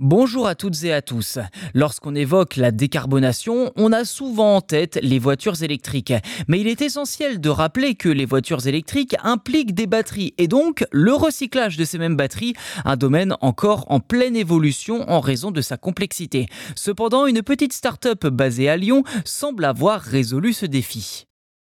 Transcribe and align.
Bonjour 0.00 0.46
à 0.46 0.54
toutes 0.54 0.84
et 0.84 0.92
à 0.92 1.02
tous. 1.02 1.40
Lorsqu'on 1.74 2.14
évoque 2.14 2.54
la 2.54 2.70
décarbonation, 2.70 3.72
on 3.74 3.92
a 3.92 4.04
souvent 4.04 4.54
en 4.54 4.60
tête 4.60 4.96
les 5.02 5.18
voitures 5.18 5.60
électriques. 5.64 6.12
Mais 6.46 6.60
il 6.60 6.68
est 6.68 6.82
essentiel 6.82 7.40
de 7.40 7.48
rappeler 7.48 7.96
que 7.96 8.08
les 8.08 8.24
voitures 8.24 8.68
électriques 8.68 9.16
impliquent 9.24 9.74
des 9.74 9.88
batteries 9.88 10.34
et 10.38 10.46
donc 10.46 10.86
le 10.92 11.14
recyclage 11.14 11.76
de 11.76 11.84
ces 11.84 11.98
mêmes 11.98 12.14
batteries, 12.14 12.54
un 12.84 12.96
domaine 12.96 13.34
encore 13.40 13.86
en 13.88 13.98
pleine 13.98 14.36
évolution 14.36 15.04
en 15.10 15.18
raison 15.18 15.50
de 15.50 15.60
sa 15.60 15.76
complexité. 15.76 16.46
Cependant, 16.76 17.26
une 17.26 17.42
petite 17.42 17.72
start-up 17.72 18.24
basée 18.28 18.68
à 18.68 18.76
Lyon 18.76 19.02
semble 19.24 19.64
avoir 19.64 20.00
résolu 20.00 20.52
ce 20.52 20.66
défi. 20.66 21.27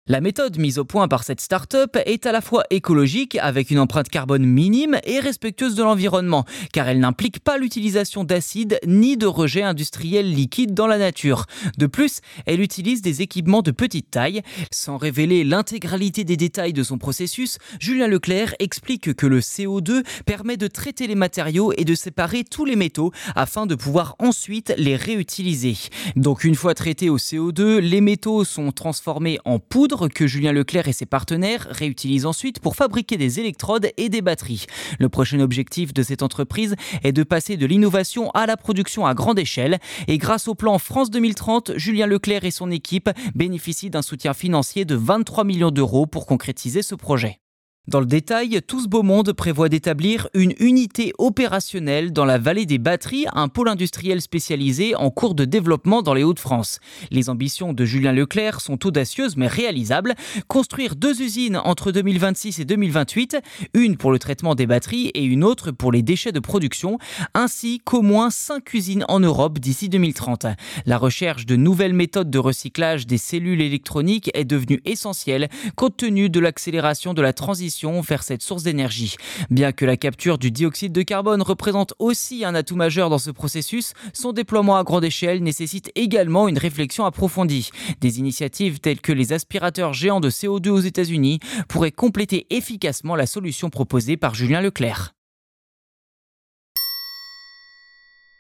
La 0.10 0.22
méthode 0.22 0.58
mise 0.58 0.80
au 0.80 0.86
point 0.86 1.10
par 1.10 1.26
cette 1.26 1.42
start-up 1.42 1.98
est 2.06 2.26
à 2.26 2.32
la 2.32 2.40
fois 2.40 2.64
écologique 2.70 3.38
avec 3.42 3.72
une 3.72 3.80
empreinte 3.80 4.08
carbone 4.08 4.46
minime 4.46 4.98
et 5.04 5.20
respectueuse 5.20 5.76
de 5.76 5.84
l'environnement 5.84 6.46
car 6.72 6.88
elle 6.88 7.02
n'implique 7.02 7.42
pas 7.42 7.58
l'utilisation 7.58 8.24
d'acide 8.24 8.80
ni 8.88 9.18
de 9.18 9.26
rejets 9.26 9.64
industriels 9.64 10.34
liquides 10.34 10.74
dans 10.74 10.88
la 10.88 10.98
nature. 10.98 11.46
De 11.78 11.88
plus, 11.88 12.22
elle 12.46 12.62
utilise 12.62 13.02
des 13.02 13.22
équipements 13.22 13.62
de 13.62 13.72
petite 13.72 14.10
taille. 14.10 14.44
Sans 14.72 14.96
révéler 14.96 15.44
l'intégralité 15.44 16.24
des 16.24 16.38
détails 16.38 16.72
de 16.72 16.84
son 16.84 16.98
processus, 16.98 17.58
Julien 17.82 18.08
Leclerc 18.08 18.56
explique 18.60 19.14
que 19.14 19.28
le 19.28 19.42
CO2 19.42 20.06
permet 20.26 20.56
de 20.56 20.68
traiter 20.68 21.08
les 21.08 21.16
matériaux 21.16 21.74
et 21.76 21.84
de 21.84 21.96
séparer 21.96 22.46
tous 22.46 22.64
les 22.64 22.78
métaux 22.78 23.12
afin 23.36 23.66
de 23.66 23.76
pouvoir 23.76 24.16
ensuite 24.20 24.74
les 24.78 24.96
réutiliser. 24.96 25.76
Donc 26.16 26.46
une 26.46 26.56
fois 26.56 26.76
traités 26.76 27.10
au 27.10 27.18
CO2, 27.18 27.80
les 27.80 28.00
métaux 28.00 28.46
sont 28.46 28.72
transformés 28.72 29.40
en 29.44 29.60
poudre 29.60 29.97
que 30.06 30.28
Julien 30.28 30.52
Leclerc 30.52 30.88
et 30.88 30.94
ses 30.94 31.06
partenaires 31.06 31.68
réutilisent 31.72 32.26
ensuite 32.26 32.60
pour 32.60 32.76
fabriquer 32.76 33.18
des 33.18 33.40
électrodes 33.40 33.90
et 33.98 34.10
des 34.10 34.22
batteries. 34.22 34.66
Le 35.00 35.10
prochain 35.10 35.40
objectif 35.40 35.94
de 35.94 36.04
cette 36.04 36.22
entreprise 36.22 36.76
est 37.04 37.12
de 37.12 37.24
passer 37.24 37.58
de 37.58 37.66
l'innovation 37.66 38.30
à 38.32 38.46
la 38.46 38.58
production 38.58 39.06
à 39.06 39.16
grande 39.16 39.40
échelle 39.40 39.80
et 40.08 40.18
grâce 40.18 40.48
au 40.48 40.56
plan 40.56 40.78
France 40.78 41.10
2030, 41.10 41.72
Julien 41.78 42.06
Leclerc 42.06 42.46
et 42.46 42.52
son 42.52 42.70
équipe 42.70 43.10
bénéficient 43.34 43.90
d'un 43.90 44.02
soutien 44.04 44.34
financier 44.34 44.86
de 44.86 44.96
23 44.96 45.44
millions 45.44 45.72
d'euros 45.72 46.06
pour 46.06 46.28
concrétiser 46.28 46.84
ce 46.84 46.96
projet. 46.96 47.40
Dans 47.88 48.02
le 48.02 48.06
détail, 48.06 48.60
tout 48.68 48.82
ce 48.82 48.88
beau 48.90 49.02
monde 49.02 49.32
prévoit 49.32 49.70
d'établir 49.70 50.28
une 50.34 50.54
unité 50.60 51.14
opérationnelle 51.20 52.12
dans 52.12 52.26
la 52.26 52.38
vallée 52.38 52.66
des 52.66 52.80
batteries, 52.80 53.28
un 53.32 53.48
pôle 53.48 53.70
industriel 53.70 54.22
spécialisé 54.22 54.94
en 54.96 55.10
cours 55.10 55.36
de 55.36 55.46
développement 55.46 56.02
dans 56.02 56.14
les 56.14 56.24
Hauts-de-France. 56.24 56.82
Les 57.12 57.30
ambitions 57.30 57.72
de 57.72 57.86
Julien 57.86 58.12
Leclerc 58.12 58.60
sont 58.60 58.86
audacieuses 58.86 59.38
mais 59.38 59.48
réalisables. 59.48 60.16
Construire 60.50 60.98
deux 60.98 61.22
usines 61.22 61.56
entre 61.56 61.94
2026 61.94 62.60
et 62.60 62.66
2028, 62.66 63.38
une 63.74 63.96
pour 63.96 64.12
le 64.12 64.20
traitement 64.20 64.54
des 64.54 64.68
batteries 64.68 65.08
et 65.14 65.24
une 65.24 65.46
autre 65.46 65.72
pour 65.72 65.94
les 65.94 66.02
déchets 66.02 66.34
de 66.34 66.42
production, 66.42 66.98
ainsi 67.36 67.80
qu'au 67.80 68.02
moins 68.02 68.32
cinq 68.32 68.74
usines 68.74 69.06
en 69.08 69.22
Europe 69.22 69.60
d'ici 69.60 69.88
2030. 69.88 70.46
La 70.86 70.98
recherche 70.98 71.46
de 71.46 71.56
nouvelles 71.56 71.94
méthodes 71.94 72.30
de 72.30 72.40
recyclage 72.40 73.08
des 73.08 73.18
cellules 73.18 73.62
électroniques 73.62 74.30
est 74.34 74.44
devenue 74.44 74.82
essentielle 74.84 75.48
compte 75.78 75.96
tenu 75.96 76.30
de 76.30 76.42
l'accélération 76.42 77.14
de 77.14 77.22
la 77.22 77.32
transition 77.32 77.77
vers 77.86 78.24
cette 78.24 78.42
source 78.42 78.64
d'énergie. 78.64 79.16
Bien 79.50 79.72
que 79.72 79.86
la 79.86 79.98
capture 79.98 80.38
du 80.38 80.52
dioxyde 80.52 80.92
de 80.92 81.02
carbone 81.02 81.42
représente 81.42 81.94
aussi 82.00 82.44
un 82.44 82.56
atout 82.56 82.76
majeur 82.76 83.10
dans 83.10 83.20
ce 83.20 83.32
processus, 83.32 83.94
son 84.14 84.34
déploiement 84.34 84.78
à 84.78 84.84
grande 84.84 85.06
échelle 85.06 85.44
nécessite 85.44 85.92
également 85.96 86.48
une 86.48 86.58
réflexion 86.58 87.06
approfondie. 87.06 87.70
Des 88.02 88.20
initiatives 88.20 88.80
telles 88.80 89.02
que 89.02 89.14
les 89.14 89.34
aspirateurs 89.34 89.94
géants 89.94 90.20
de 90.20 90.30
CO2 90.30 90.70
aux 90.70 90.80
États-Unis 90.80 91.40
pourraient 91.68 91.92
compléter 91.92 92.48
efficacement 92.50 93.16
la 93.16 93.26
solution 93.26 93.70
proposée 93.70 94.18
par 94.18 94.36
Julien 94.36 94.62
Leclerc. 94.62 95.17